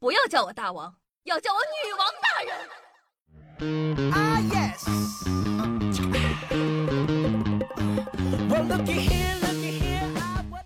[0.00, 0.94] 不要叫我大王，
[1.24, 2.56] 要叫我女王大人。
[4.12, 4.86] 啊，yes！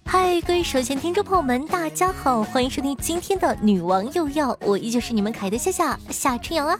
[0.04, 6.78] 嗨，各位首先听众朋友们，大家好，欢迎收听今天的女王又要，我依旧是你们可爱的夏夏夏春阳啊。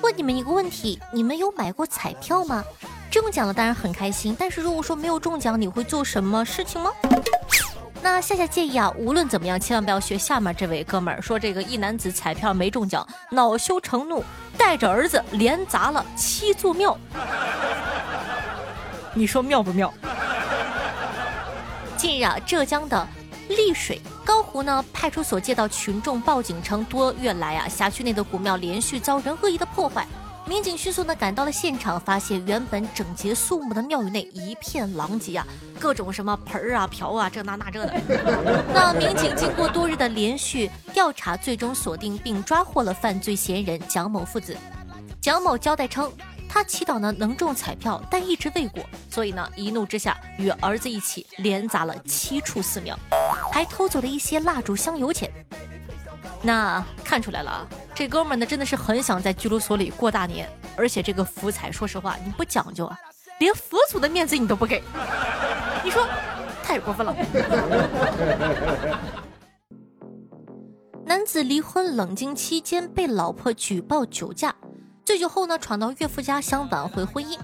[0.00, 2.64] 问你们一个问题，你们有买过彩票吗？
[3.10, 6.90] 中奖了当然很开心，但是如果说没有中奖，你会做什么事情吗？
[8.00, 14.24] 那夏夏建议啊，无论怎么样，千万不要学下面这位哥们儿说，这个一男子彩票没中奖，恼羞成怒，
[14.56, 16.96] 带着儿子连砸了七座庙。
[19.14, 19.92] 你说妙不妙？
[21.96, 23.06] 近日啊，浙江的
[23.48, 30.06] 丽水高湖呢派出所接到群众报警称，多月来啊，辖区内的古庙连续遭人恶意的破坏。
[30.48, 35.46] 民警迅速的赶到了现场，发现原本整洁肃穆的庙宇内一片狼藉啊，
[35.78, 38.00] 各种什么盆儿啊、瓢啊，这那那这的。
[38.72, 44.56] 那民警经过多日的连续调查，最终锁定并抓获了犯罪嫌疑人蒋某父子。
[45.20, 46.10] 蒋某交代称，
[46.48, 52.98] 他祈祷呢能中彩票，但一直未果，所以呢一怒之下与儿子一起连砸了七处寺庙，
[53.52, 55.30] 还偷走了一些蜡烛、香油钱。
[56.42, 62.96] 那看出来了啊，这哥们呢真的是很想在拘留所里过大年，而且这个福彩，说实话你不讲究啊，
[63.40, 64.82] 连佛祖的面子你都不给，
[65.84, 66.06] 你说
[66.62, 67.14] 太过分了。
[71.04, 74.54] 男子离婚冷静期间被老婆举报酒驾，
[75.04, 77.36] 醉酒后呢闯到岳父家想挽回婚姻。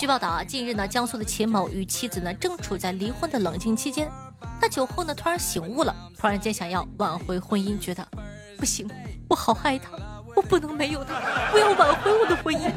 [0.00, 4.10] 据报道啊，近日呢江苏的秦某与妻子呢正处在离婚的冷静期间，
[4.60, 8.06] 他酒后呢突然醒悟了，突然间想要挽回婚姻，觉得。
[8.56, 8.88] 不行，
[9.28, 9.90] 我好爱他，
[10.34, 11.14] 我不能没有他，
[11.52, 12.70] 我要挽回我的婚姻。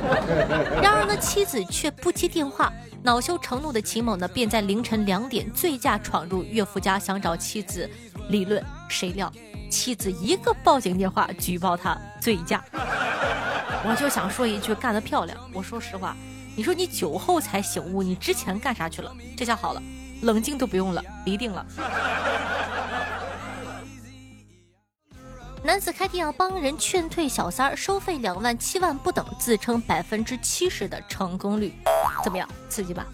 [0.80, 7.90] 然而呢，妻子却不接电话，恼羞成怒的秦某呢，便在凌晨两点醉驾闯入岳父家，想找妻子
[8.28, 8.64] 理论。
[8.88, 9.30] 谁料
[9.68, 12.64] 妻子一个报警电话举报他醉驾。
[13.84, 15.36] 我就想说一句，干得漂亮！
[15.52, 16.16] 我说实话，
[16.56, 19.12] 你说你酒后才醒悟，你之前干啥去了？
[19.36, 19.82] 这下好了，
[20.22, 21.64] 冷静都不用了，离定了。
[25.64, 31.74] 男子开店要帮人劝退小三儿，收费两万七万不等，自称百分之七十的成功率，
[32.22, 32.48] 怎么样？
[32.68, 33.04] 刺激吧？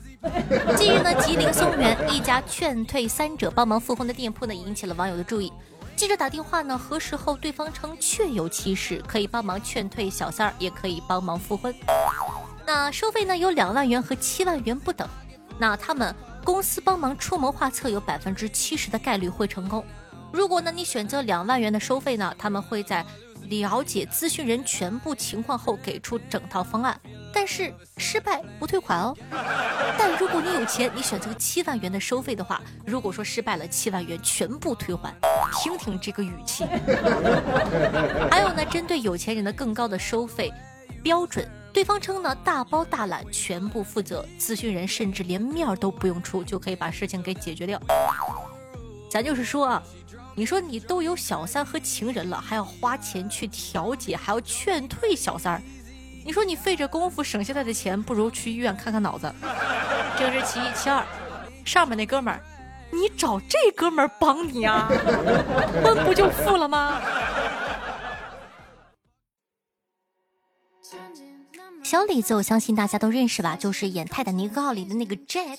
[0.76, 5.52] 近日呢，吉林松原一家劝退三者帮忙复婚的店铺呢，引起了网友的注意。
[5.96, 11.74] 记者打电话呢核实后，对方称确有其事，可以帮忙劝退小三儿，也可以帮忙复婚。
[12.66, 15.08] 那收费呢有两万元和七万元不等。
[15.58, 16.14] 那他们
[16.44, 19.84] 公司帮忙出谋划策，有百分之七十的概率会成功。
[20.30, 23.04] 如果呢，你选择两万元的收费呢，他们会在
[23.48, 27.00] 了解咨询人全部情况后给出整套方案，
[27.32, 29.16] 但是失败不退款哦。
[29.98, 35.14] 但如果你有钱，你选择七万元的收费的话，如果说失败了，七万元全部退还。
[35.62, 36.64] 听听这个语气。
[38.30, 40.52] 还有呢，针对有钱人的更高的收费
[41.02, 47.78] 标准，对方称呢大包大揽，全部负责，咨询人甚至连面都不用出，就可以把事情给解决掉。
[49.10, 49.82] 咱就是说啊。
[50.36, 55.62] 你说你都有小三和情人了，还要花钱去调解，还要劝退小三儿，
[56.24, 59.32] 你说你费这功夫省下来的钱，不如去医院看看脑子。
[60.18, 61.06] 这是其一，其二，
[61.64, 62.40] 上面那哥们儿，
[62.90, 64.90] 你找这哥们儿帮你啊，
[65.84, 67.00] 婚 不就复了吗？
[71.94, 75.58] 小李子，我相信大家都认识吧，就是演《泰坦尼克号》里的那个 Jack。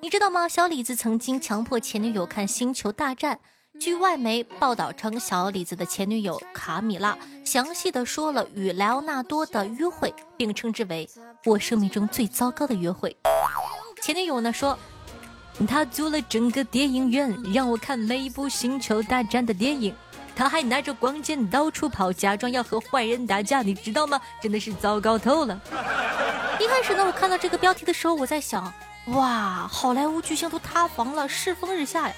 [0.00, 0.46] 你知道吗？
[0.46, 3.40] 小李子曾经强迫前女友看《星球大战》。
[3.80, 11.10] 据外媒报道称，小李子的前女友卡米拉详细的说了与莱奥纳多的约会，并称之为
[11.44, 13.16] 我生命中最糟糕的约会。
[14.00, 14.78] 前女友呢说，
[15.66, 19.92] 他租了整个电影院让我看每一部星球大战的电影，
[20.34, 24.20] 他还拿着光剑到处跑，假装要和坏人打架，你知道吗？
[24.40, 25.60] 真的是糟糕透了。
[26.60, 28.72] 一开始呢，我看到这个标题的时候，我在想，
[29.06, 32.14] 哇，好莱坞巨星都塌房了，世风日下呀。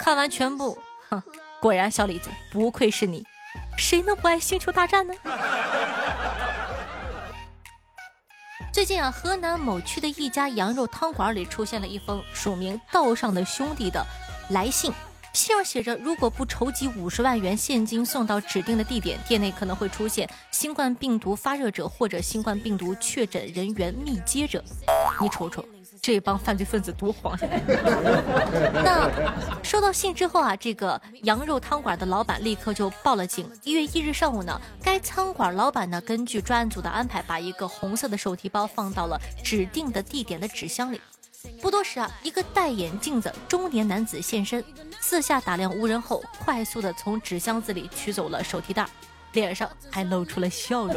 [0.00, 0.78] 看完全部。
[1.10, 1.22] 哼，
[1.60, 3.24] 果然小李子不愧是你，
[3.76, 5.14] 谁能不爱星球大战呢？
[8.72, 14.04] 最近啊，河南某区的一家羊肉汤馆里出现了一封署名“道上的兄弟”的
[14.50, 14.92] 来信，
[15.38, 24.62] 信上写着：如果不筹集五十万元现金送到指定的地点，店内可能会出现新冠病毒发热者或者新冠病毒确诊人员密接者。
[25.20, 25.64] 你瞅瞅。
[26.00, 27.36] 这帮犯罪分子多黄！
[28.72, 29.10] 那
[29.62, 33.48] 收到信之后啊，这个羊肉汤馆的老板立刻就报了警。
[33.62, 41.00] 一月一日上午呢，该餐馆老板呢根据专案组的安排，把一个红色的手提包放到了指定的地点的纸箱里。
[41.60, 44.64] 不多时啊，一个戴眼镜的中年男子现身，
[45.00, 48.88] 四下打量无人后，快速的从纸箱子里取走了手提袋，
[49.32, 50.96] 脸上还露出了笑容。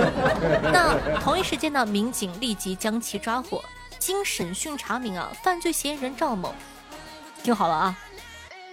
[0.72, 3.62] 那同一时间呢，民警立即将其抓获。
[3.98, 6.54] 经审讯查明啊，犯罪嫌疑人赵某，
[7.42, 7.98] 听好了啊，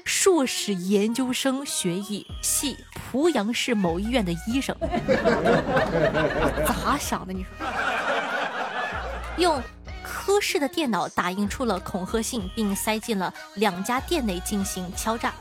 [0.03, 2.77] 硕士研究生学历，系
[3.12, 4.75] 濮阳市某医院的医生。
[6.65, 7.33] 咋想的？
[7.33, 7.68] 你说？
[9.38, 9.62] 用。
[10.27, 15.33] 科室的电脑打印出了恐吓信，并塞进了两家店内进行敲诈。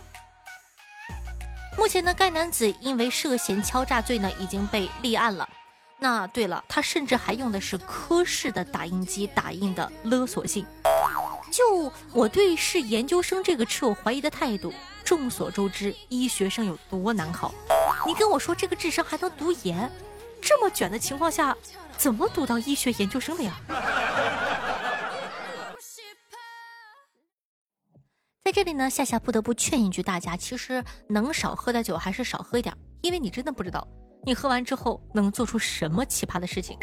[1.77, 5.49] 目前呢，该男子因为涉嫌敲诈罪呢，已经被立案了。
[5.99, 10.65] 那对了，他甚至还用的是科室的打印机打印的勒索信。
[11.51, 14.73] 就我对是研究生这个持有怀疑的态度。
[15.05, 17.53] 众所周知，医学生有多难考？
[18.07, 19.91] 你跟我说这个智商还能读研？
[20.41, 21.57] 这么卷的情况下，
[21.97, 23.57] 怎么读到医学研究生的呀？
[28.57, 33.87] 这里呢，夏夏不得不劝一句大家，其实能少喝点酒还是少喝一点，因为你真的不知道
[34.25, 36.75] 你喝完之后能做出什么奇葩的事情。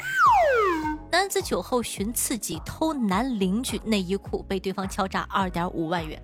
[1.12, 6.22] 男子酒后寻刺激偷男邻居内衣裤，被对方敲诈二点五万元。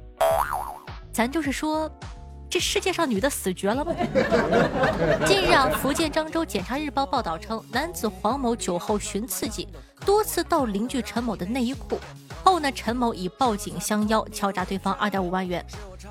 [1.12, 1.92] 咱就是说，
[2.48, 3.92] 这世界上女的死绝了吗？
[5.26, 9.68] 近日啊，福建漳州检察日报报道称，男子黄某酒后寻刺激，
[10.06, 12.00] 多次盗邻居陈某的内衣裤。
[12.44, 15.66] 后呢，陈某以报警相邀，敲诈对方二点五万元。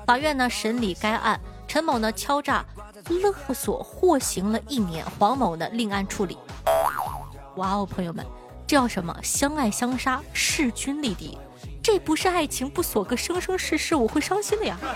[0.05, 2.65] 法院呢审理该案，陈某呢敲诈
[3.09, 6.37] 勒索获刑了一年，黄某呢另案处理。
[7.55, 8.25] 哇哦，朋友们，
[8.65, 9.15] 这叫什么？
[9.21, 11.37] 相爱相杀，势均力敌。
[11.81, 14.77] 这不是爱情，不锁个生生世世，我会伤心的呀。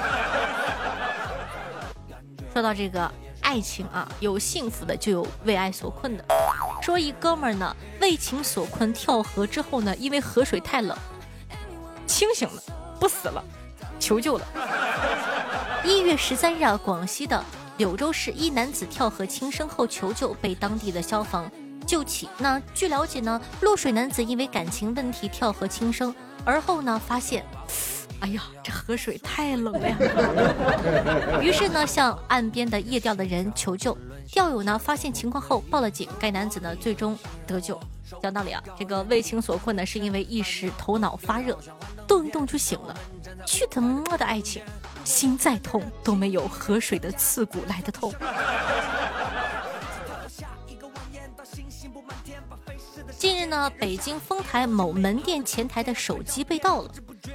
[2.54, 6.24] 说到这个爱情啊，有幸福的，就有为爱所困的。
[6.82, 10.96] 说一哥们儿呢，为情所困，跳河之后呢，因为河水太冷。
[12.14, 12.62] 清醒了，
[13.00, 13.44] 不死了，
[14.00, 14.46] 求救了！
[15.84, 17.44] 一月十三日啊，广西的
[17.78, 21.52] 柳州市一男子跳河轻生后求救，被当地的消防
[21.88, 22.30] 救起。
[22.38, 26.14] 那据了解呢，落水男子因为感情问题跳河轻生，
[26.46, 27.44] 而后呢发现，
[28.20, 29.98] 哎呀，这河水太冷了呀！
[31.42, 33.98] 于是呢向岸边的夜钓的人求救，
[34.32, 37.18] 钓友呢发现情况后报了警，该男子呢最终
[37.48, 37.80] 得救。
[38.22, 41.58] 讲道理啊，这个为情所困呢，是因为一时头脑发热，
[42.14, 42.96] 动一动就醒了。
[43.44, 44.62] 去他妈的爱情，
[45.04, 48.14] 心再痛都没有河水的刺骨来的痛。
[53.18, 56.92] 近日呢，北京丰台某门店前台的手机被盗了。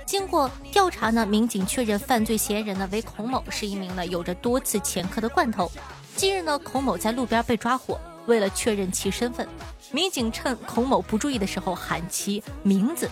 [0.07, 5.71] 经过调查呢，民警确认犯罪嫌疑人呢为孔某，是一名呢有着多次前科的惯头。
[6.15, 9.49] 近日呢，孔某在路边被抓获，为了确认其身份。
[9.91, 13.09] 民警趁孔某不注意的时候喊其名字，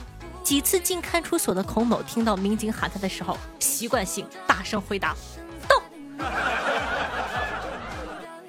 [0.46, 5.12] 几次进看守所的孔某听到民警喊他的时候，习惯性大声回答
[5.66, 5.82] ：“到。”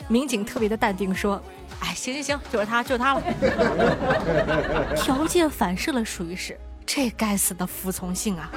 [0.08, 1.42] 民警特别的淡定说
[1.82, 3.24] ：“哎，行行行，就是他，就是他了。”
[4.96, 6.56] 条件反射了，属于是
[6.86, 8.52] 这该死的服从性啊！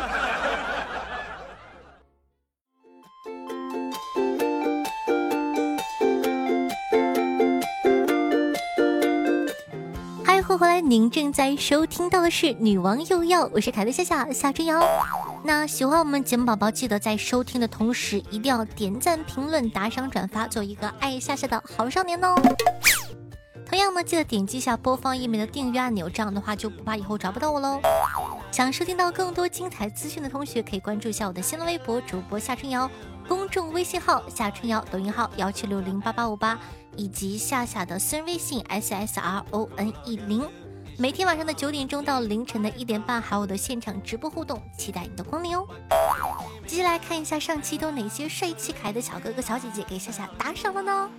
[10.61, 14.79] 回来，您正在收听到的是《女王又要》，我是凯的夏夏夏春瑶。
[15.43, 22.35] 那喜欢我们节目宝宝，记得在收听的同时，一定要点赞、评论、打赏、转发，做一个爱夏夏的好少年哦。
[23.65, 27.81] 同样呢，记得点击一下播放页面的订阅按钮，这样的话就不怕以后找不到我喽。
[28.53, 32.91] 想收听到更多精彩资讯的同学，可以关注一下我的新浪微博主播夏春瑶，
[33.27, 36.61] 公众微信号夏春瑶，抖音号幺七六零八八五八。
[36.97, 40.47] 以及夏夏的私人微信 s s r o n e 零，
[40.99, 45.67] 每天晚上的九点钟到凌晨的一点半，还有我的现场直播互动，期待你的光临哦。
[46.67, 51.11] 接下来看一下上期都哪些帅气可爱的小哥哥小姐姐给夏夏打赏了呢？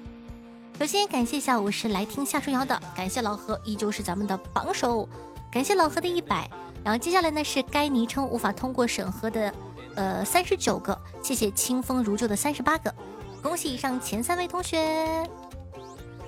[0.79, 5.07] 首先感谢一下我是来听夏春瑶的，感谢老何依旧是咱们的榜首，
[5.51, 6.49] 感谢老何的一百。
[6.83, 9.53] 然后接下来呢是该昵称无法通过审核的，
[9.95, 12.93] 呃三十九个，谢谢清风如旧的三十八个，
[13.43, 15.29] 恭喜以上前三位同学。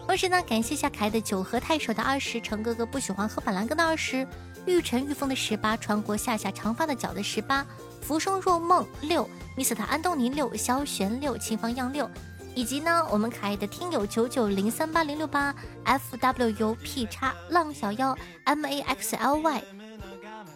[0.06, 4.28] 同时呢，感谢一下可爱的九河太守的二十，程哥哥不喜欢喝板蓝根的二十，
[4.66, 7.66] 玉晨玉峰的十八，穿过夏夏长发的脚的十八，
[8.02, 12.08] 浮生若梦六，Mr 安东尼六，萧玄六，清风样六，
[12.54, 15.56] 以及呢我们可爱的听友九九零三八零六八
[15.86, 19.64] ，F W U P 叉浪小妖 M A X L Y，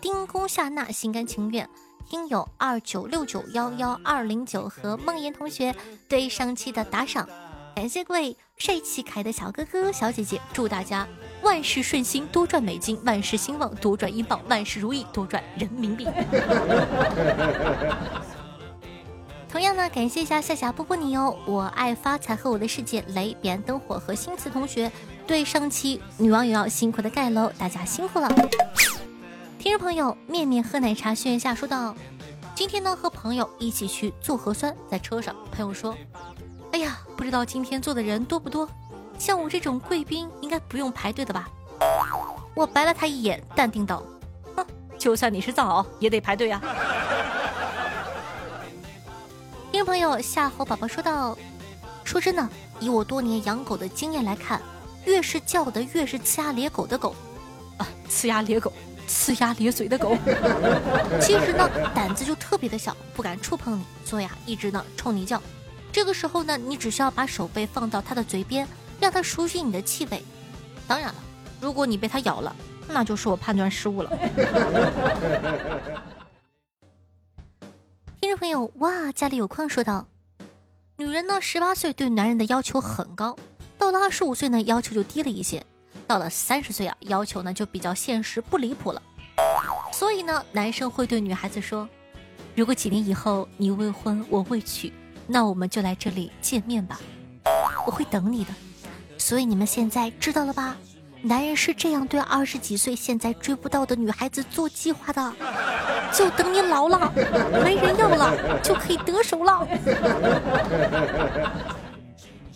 [0.01, 1.67] 丁公夏娜心甘情愿，
[2.07, 5.73] 听友二九六九幺幺二零九和梦妍同学
[6.07, 7.27] 对上期的打赏，
[7.73, 8.37] 感谢各位。
[8.57, 11.07] 帅气可爱的小哥哥小姐姐，祝大家
[11.43, 16.07] 万事顺心，多赚美金；万事兴旺，多赚英镑；万事如意，多赚人民币。
[19.47, 24.91] 同样呢，感谢一下夏夏波波你哦，我爱发财和我的世界雷彼岸灯火和新词同学
[25.27, 28.27] 对上期女网友要辛苦的盖楼，大家辛苦了。
[29.59, 31.95] 听众朋友面面喝奶茶轩辕下说道
[32.55, 35.95] ：“今天呢和朋友一起去做核酸，在车上，朋友说，
[36.71, 36.97] 哎呀，
[37.27, 38.69] 知道今天坐的人多不多，
[39.19, 41.49] 像我这种贵宾应该不用排队的吧？
[42.55, 44.01] 我白了他一眼，淡定道：
[44.55, 44.65] 哼，
[44.97, 46.61] 就算你是藏獒也得排队啊。”
[49.73, 51.37] 听朋友夏侯宝宝说道
[52.05, 52.47] ：“说真的，
[52.79, 54.61] 以我多年养狗的经验来看，
[55.03, 57.13] 越是叫的越是呲牙咧狗的狗，
[57.75, 58.71] 啊，呲牙咧狗，
[59.05, 60.15] 呲牙咧嘴的狗，
[61.19, 65.41] 其实呢胆子就特别的小，不敢触碰你，所以啊一直呢冲你叫。
[65.97, 68.67] 这个时候呢，你只需要把手背放到它的嘴边，
[68.99, 70.23] 让它熟悉你的气味。
[70.87, 71.15] 当然了，
[71.59, 72.55] 如果你被它咬了，
[72.87, 74.11] 那就是我判断失误了。”
[78.21, 80.05] 听众朋友，哇，家里有矿说道
[80.97, 83.35] ：“女人呢，十八岁对男人的要求很高，
[83.79, 85.65] 到了二十五岁呢，要求就低了一些，
[86.05, 89.01] 到了三十岁啊，要求呢就比较现实，不离谱了。
[89.91, 91.89] 所以呢，男生会对女孩子说：
[92.53, 94.93] 如果几年以后你未婚我未娶，
[95.27, 96.99] 那我们就来这里见面吧，
[97.85, 98.51] 我会等你的。
[99.17, 100.75] 所以你们现在知道了吧？
[101.21, 105.33] 男人是这样对二十几岁现在追不到的女孩子做计划的。”
[106.13, 107.11] 就等你老了，
[107.61, 109.67] 没人要了，就可以得手了。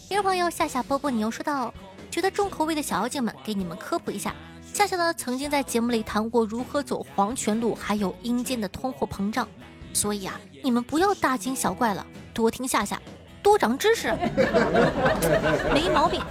[0.07, 1.73] 听众朋友夏夏波波，你又说到，
[2.09, 4.33] 觉得重口味的小妖精们，给你们科普一下。
[4.73, 9.45] 夏夏呢曾经在节目里谈过如何走黄泉路，还有阴间的通货膨胀，
[9.91, 13.01] 所以啊，你们不要大惊小怪了，多听夏夏，
[13.43, 14.11] 多长知识，
[15.73, 16.21] 没毛病。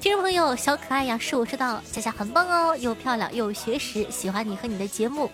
[0.00, 5.30] 听众朋友，小可爱呀，是我知道，夏夏很棒哦，又漂亮又有学识，喜欢你和你的节目。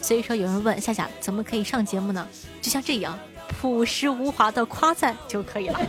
[0.00, 2.26] 所以说，有人问夏夏怎么可以上节目呢？
[2.60, 5.80] 就像这样，朴实无华的夸赞就可以了。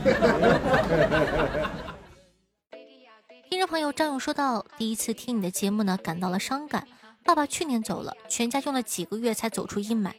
[3.49, 6.87] 听众朋友张勇说道：“第一次听你的节目呢，感到了伤感。
[7.23, 10.11] 爸爸去年走了，全家用了几个月才走出阴霾。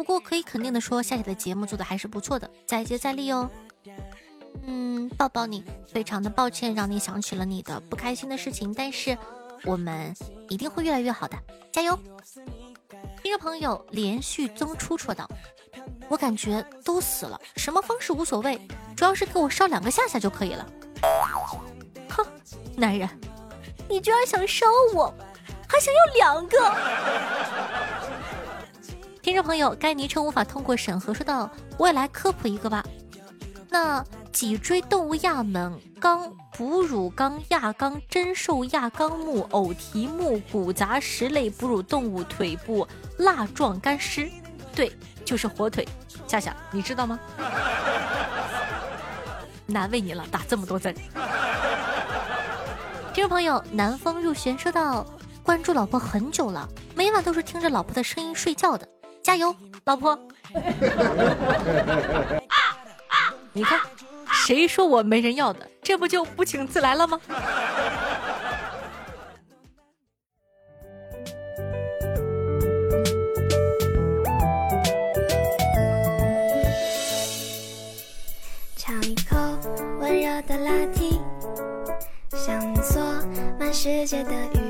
[0.00, 3.50] 不过可以肯定的说，夏夏的节目做的还是不错的，再接再厉哦。”
[4.64, 9.18] 嗯，抱抱你，非常的抱歉让你想起了你的不开心的事情，但是
[9.62, 10.16] 我们
[10.48, 11.36] 一定会越来越好的，
[11.70, 11.98] 加油！
[13.22, 15.28] 听众朋友连续增出说道
[16.08, 18.58] ：“我感觉都死了，什么方式无所谓，
[18.96, 20.66] 主要是给我烧两个下下就可以了。”
[22.08, 22.26] 哼，
[22.74, 23.06] 男人，
[23.86, 24.64] 你居然想烧
[24.94, 25.14] 我，
[25.68, 26.58] 还想要两个！
[29.30, 32.84] 听众朋友该昵称无法通过审核说道：“我也来科普一个吧，
[33.68, 34.04] 那。
[34.32, 42.86] 脊椎动物亚门纲哺乳纲亚纲真兽亚纲目偶蹄目骨杂食类哺乳动物腿部
[43.18, 44.30] 蜡状干尸，
[44.74, 44.92] 对，
[45.24, 45.86] 就是火腿。
[46.28, 47.18] 夏夏，你知道吗？
[49.66, 50.92] 难为你了，打这么多字。
[53.12, 55.04] 听众朋友，南风入玄说道：
[55.42, 58.88] 关注老婆很久了，每晚都是听着老婆的声音睡觉的，
[59.22, 60.18] 加油，老婆！
[63.52, 63.80] 你 看。
[64.32, 65.68] 谁说我没人要的？
[65.82, 67.20] 这不就不请自来了吗？
[78.76, 79.36] 尝一口
[80.00, 81.20] 温热的拉提，
[82.36, 83.02] 想做
[83.58, 84.60] 满世界的雨，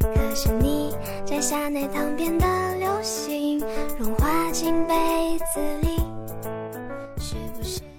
[0.00, 2.46] 可是你摘下那烫边的
[3.02, 3.58] 流星，
[3.98, 6.00] 融化进杯子里。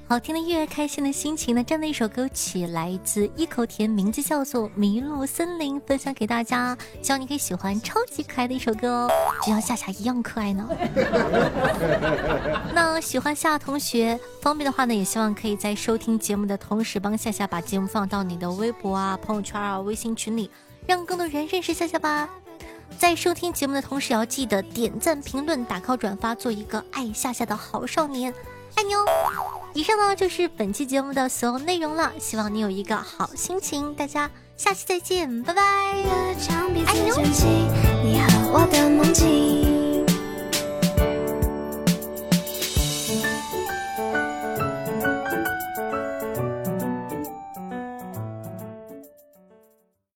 [0.07, 1.62] 好听的音乐，开心的心情呢？
[1.62, 10.69] 这样的一首歌曲来自一口甜，名字叫做《迷路森林》，分享给大家，希望你可以喜欢，超级可爱的一首歌哦，就像夏夏一样可爱呢。
[12.74, 20.50] 那喜欢夏同学，方便的话呢，也希望可以在收听节目的同时，帮夏夏把节目放到你的微博啊、朋友圈啊、微信群里，
[20.88, 22.29] 让更多人认识夏夏吧。
[23.03, 28.33] 在收听节目的同时，要记得点赞、评论、打 call、转发，做一个爱夏夏的好少年。
[28.75, 29.03] 爱你哦！
[29.74, 33.93] 以上呢就是本期节目的所有内容了，希望你有一个好心情。
[33.93, 35.62] 大家下期再见，拜拜！
[36.86, 37.12] 爱你
[38.31, 39.62] 哦！